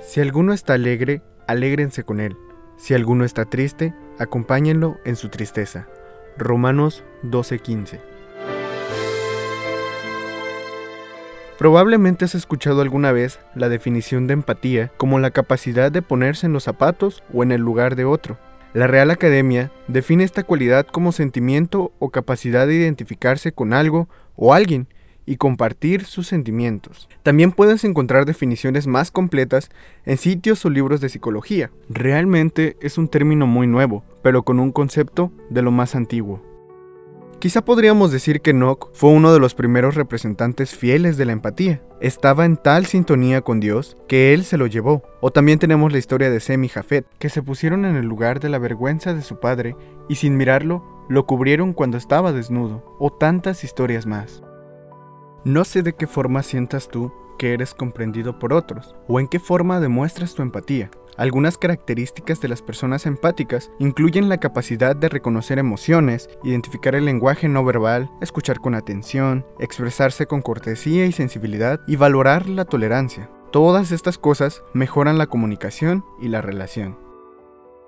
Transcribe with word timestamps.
Si 0.00 0.20
alguno 0.20 0.52
está 0.52 0.74
alegre, 0.74 1.22
alégrense 1.46 2.04
con 2.04 2.20
él. 2.20 2.36
Si 2.76 2.94
alguno 2.94 3.24
está 3.24 3.44
triste, 3.44 3.94
acompáñenlo 4.18 4.98
en 5.04 5.16
su 5.16 5.28
tristeza. 5.28 5.88
Romanos 6.36 7.04
12:15 7.22 8.00
Probablemente 11.58 12.24
has 12.24 12.34
escuchado 12.34 12.80
alguna 12.82 13.12
vez 13.12 13.38
la 13.54 13.68
definición 13.68 14.26
de 14.26 14.34
empatía 14.34 14.90
como 14.96 15.20
la 15.20 15.30
capacidad 15.30 15.92
de 15.92 16.02
ponerse 16.02 16.46
en 16.46 16.52
los 16.52 16.64
zapatos 16.64 17.22
o 17.32 17.42
en 17.42 17.52
el 17.52 17.60
lugar 17.60 17.94
de 17.94 18.04
otro. 18.04 18.38
La 18.72 18.88
Real 18.88 19.12
Academia 19.12 19.70
define 19.86 20.24
esta 20.24 20.42
cualidad 20.42 20.84
como 20.84 21.12
sentimiento 21.12 21.92
o 22.00 22.10
capacidad 22.10 22.66
de 22.66 22.74
identificarse 22.74 23.52
con 23.52 23.72
algo 23.72 24.08
o 24.34 24.52
alguien 24.52 24.88
y 25.26 25.36
compartir 25.36 26.04
sus 26.04 26.26
sentimientos. 26.26 27.08
También 27.22 27.52
puedes 27.52 27.84
encontrar 27.84 28.26
definiciones 28.26 28.86
más 28.86 29.10
completas 29.10 29.70
en 30.04 30.18
sitios 30.18 30.64
o 30.64 30.70
libros 30.70 31.00
de 31.00 31.08
psicología. 31.08 31.70
Realmente 31.88 32.76
es 32.80 32.98
un 32.98 33.08
término 33.08 33.46
muy 33.46 33.66
nuevo, 33.66 34.04
pero 34.22 34.42
con 34.42 34.60
un 34.60 34.72
concepto 34.72 35.32
de 35.50 35.62
lo 35.62 35.70
más 35.70 35.94
antiguo. 35.94 36.54
Quizá 37.44 37.62
podríamos 37.62 38.10
decir 38.10 38.40
que 38.40 38.52
Enoch 38.52 38.88
fue 38.94 39.10
uno 39.10 39.34
de 39.34 39.38
los 39.38 39.54
primeros 39.54 39.96
representantes 39.96 40.74
fieles 40.74 41.18
de 41.18 41.26
la 41.26 41.32
empatía. 41.32 41.82
Estaba 42.00 42.46
en 42.46 42.56
tal 42.56 42.86
sintonía 42.86 43.42
con 43.42 43.60
Dios 43.60 43.98
que 44.08 44.32
él 44.32 44.44
se 44.44 44.56
lo 44.56 44.66
llevó. 44.66 45.02
O 45.20 45.30
también 45.30 45.58
tenemos 45.58 45.92
la 45.92 45.98
historia 45.98 46.30
de 46.30 46.40
Sem 46.40 46.64
y 46.64 46.68
Jafet, 46.68 47.06
que 47.18 47.28
se 47.28 47.42
pusieron 47.42 47.84
en 47.84 47.96
el 47.96 48.06
lugar 48.06 48.40
de 48.40 48.48
la 48.48 48.58
vergüenza 48.58 49.12
de 49.12 49.20
su 49.20 49.40
padre 49.40 49.76
y 50.08 50.14
sin 50.14 50.38
mirarlo, 50.38 51.04
lo 51.10 51.26
cubrieron 51.26 51.74
cuando 51.74 51.98
estaba 51.98 52.32
desnudo. 52.32 52.96
O 52.98 53.12
tantas 53.12 53.62
historias 53.62 54.06
más. 54.06 54.43
No 55.44 55.66
sé 55.66 55.82
de 55.82 55.92
qué 55.92 56.06
forma 56.06 56.42
sientas 56.42 56.88
tú 56.88 57.12
que 57.38 57.52
eres 57.52 57.74
comprendido 57.74 58.38
por 58.38 58.54
otros, 58.54 58.94
o 59.08 59.20
en 59.20 59.28
qué 59.28 59.38
forma 59.38 59.78
demuestras 59.78 60.34
tu 60.34 60.40
empatía. 60.40 60.90
Algunas 61.18 61.58
características 61.58 62.40
de 62.40 62.48
las 62.48 62.62
personas 62.62 63.04
empáticas 63.04 63.70
incluyen 63.78 64.30
la 64.30 64.38
capacidad 64.38 64.96
de 64.96 65.10
reconocer 65.10 65.58
emociones, 65.58 66.30
identificar 66.44 66.94
el 66.94 67.04
lenguaje 67.04 67.46
no 67.46 67.62
verbal, 67.62 68.10
escuchar 68.22 68.58
con 68.60 68.74
atención, 68.74 69.44
expresarse 69.60 70.24
con 70.24 70.40
cortesía 70.40 71.04
y 71.04 71.12
sensibilidad 71.12 71.78
y 71.86 71.96
valorar 71.96 72.48
la 72.48 72.64
tolerancia. 72.64 73.28
Todas 73.52 73.92
estas 73.92 74.16
cosas 74.16 74.62
mejoran 74.72 75.18
la 75.18 75.26
comunicación 75.26 76.06
y 76.22 76.28
la 76.28 76.40
relación. 76.40 77.04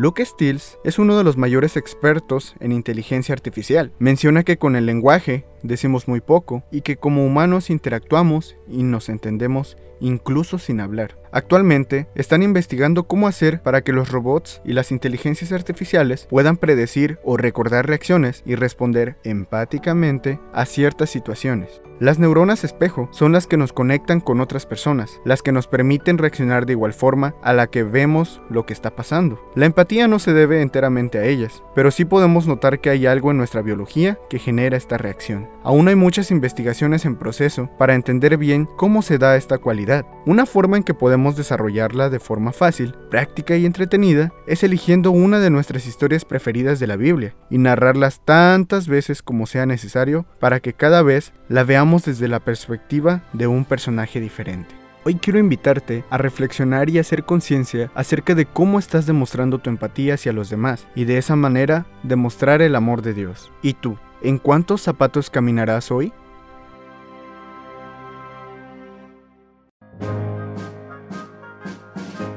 Luke 0.00 0.24
Stills 0.24 0.78
es 0.84 1.00
uno 1.00 1.18
de 1.18 1.24
los 1.24 1.36
mayores 1.36 1.76
expertos 1.76 2.54
en 2.60 2.70
inteligencia 2.70 3.32
artificial. 3.32 3.92
Menciona 3.98 4.44
que 4.44 4.56
con 4.56 4.76
el 4.76 4.86
lenguaje 4.86 5.44
decimos 5.62 6.08
muy 6.08 6.20
poco 6.20 6.62
y 6.70 6.82
que 6.82 6.96
como 6.96 7.24
humanos 7.24 7.70
interactuamos 7.70 8.56
y 8.68 8.82
nos 8.82 9.08
entendemos 9.08 9.76
incluso 10.00 10.58
sin 10.58 10.80
hablar. 10.80 11.16
Actualmente 11.30 12.06
están 12.14 12.42
investigando 12.42 13.06
cómo 13.06 13.28
hacer 13.28 13.62
para 13.62 13.82
que 13.82 13.92
los 13.92 14.10
robots 14.10 14.62
y 14.64 14.72
las 14.72 14.92
inteligencias 14.92 15.52
artificiales 15.52 16.26
puedan 16.30 16.56
predecir 16.56 17.18
o 17.22 17.36
recordar 17.36 17.86
reacciones 17.86 18.42
y 18.46 18.54
responder 18.54 19.16
empáticamente 19.24 20.40
a 20.52 20.64
ciertas 20.64 21.10
situaciones. 21.10 21.82
Las 22.00 22.18
neuronas 22.20 22.62
espejo 22.62 23.08
son 23.10 23.32
las 23.32 23.46
que 23.46 23.56
nos 23.56 23.72
conectan 23.72 24.20
con 24.20 24.40
otras 24.40 24.66
personas, 24.66 25.20
las 25.24 25.42
que 25.42 25.50
nos 25.52 25.66
permiten 25.66 26.16
reaccionar 26.16 26.64
de 26.64 26.74
igual 26.74 26.92
forma 26.92 27.34
a 27.42 27.52
la 27.52 27.66
que 27.66 27.82
vemos 27.82 28.40
lo 28.48 28.66
que 28.66 28.72
está 28.72 28.94
pasando. 28.94 29.40
La 29.56 29.66
empatía 29.66 30.06
no 30.06 30.20
se 30.20 30.32
debe 30.32 30.62
enteramente 30.62 31.18
a 31.18 31.24
ellas, 31.24 31.64
pero 31.74 31.90
sí 31.90 32.04
podemos 32.04 32.46
notar 32.46 32.80
que 32.80 32.90
hay 32.90 33.06
algo 33.06 33.32
en 33.32 33.38
nuestra 33.38 33.62
biología 33.62 34.18
que 34.30 34.38
genera 34.38 34.76
esta 34.76 34.96
reacción. 34.96 35.47
Aún 35.64 35.88
hay 35.88 35.96
muchas 35.96 36.30
investigaciones 36.30 37.04
en 37.04 37.16
proceso 37.16 37.68
para 37.78 37.94
entender 37.94 38.36
bien 38.38 38.66
cómo 38.76 39.02
se 39.02 39.18
da 39.18 39.36
esta 39.36 39.58
cualidad. 39.58 40.06
Una 40.24 40.46
forma 40.46 40.76
en 40.76 40.82
que 40.82 40.94
podemos 40.94 41.36
desarrollarla 41.36 42.10
de 42.10 42.20
forma 42.20 42.52
fácil, 42.52 42.94
práctica 43.10 43.56
y 43.56 43.66
entretenida 43.66 44.32
es 44.46 44.62
eligiendo 44.62 45.10
una 45.10 45.40
de 45.40 45.50
nuestras 45.50 45.86
historias 45.86 46.24
preferidas 46.24 46.78
de 46.78 46.86
la 46.86 46.96
Biblia 46.96 47.34
y 47.50 47.58
narrarlas 47.58 48.24
tantas 48.24 48.88
veces 48.88 49.22
como 49.22 49.46
sea 49.46 49.66
necesario 49.66 50.26
para 50.38 50.60
que 50.60 50.72
cada 50.72 51.02
vez 51.02 51.32
la 51.48 51.64
veamos 51.64 52.04
desde 52.04 52.28
la 52.28 52.40
perspectiva 52.40 53.24
de 53.32 53.46
un 53.46 53.64
personaje 53.64 54.20
diferente. 54.20 54.74
Hoy 55.04 55.14
quiero 55.14 55.38
invitarte 55.38 56.04
a 56.10 56.18
reflexionar 56.18 56.90
y 56.90 56.98
hacer 56.98 57.24
conciencia 57.24 57.90
acerca 57.94 58.34
de 58.34 58.46
cómo 58.46 58.78
estás 58.78 59.06
demostrando 59.06 59.58
tu 59.58 59.70
empatía 59.70 60.14
hacia 60.14 60.32
los 60.32 60.50
demás 60.50 60.86
y 60.94 61.04
de 61.04 61.18
esa 61.18 61.34
manera 61.34 61.86
demostrar 62.02 62.62
el 62.62 62.74
amor 62.74 63.00
de 63.02 63.14
Dios. 63.14 63.50
¿Y 63.62 63.74
tú? 63.74 63.96
¿En 64.20 64.38
cuántos 64.38 64.82
zapatos 64.82 65.30
caminarás 65.30 65.92
hoy? 65.92 66.12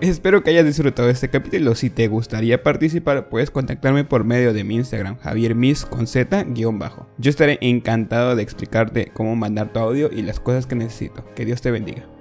Espero 0.00 0.42
que 0.42 0.50
hayas 0.50 0.64
disfrutado 0.64 1.08
este 1.08 1.28
capítulo. 1.28 1.74
Si 1.74 1.90
te 1.90 2.08
gustaría 2.08 2.62
participar, 2.62 3.28
puedes 3.28 3.50
contactarme 3.50 4.04
por 4.04 4.24
medio 4.24 4.52
de 4.52 4.64
mi 4.64 4.76
Instagram, 4.76 5.18
javiermis 5.18 5.84
con 5.84 6.06
z 6.06 6.46
bajo. 6.72 7.06
Yo 7.18 7.30
estaré 7.30 7.58
encantado 7.60 8.34
de 8.34 8.42
explicarte 8.42 9.10
cómo 9.12 9.36
mandar 9.36 9.72
tu 9.72 9.78
audio 9.78 10.10
y 10.12 10.22
las 10.22 10.40
cosas 10.40 10.66
que 10.66 10.74
necesito. 10.74 11.24
Que 11.34 11.44
Dios 11.44 11.60
te 11.60 11.70
bendiga. 11.70 12.17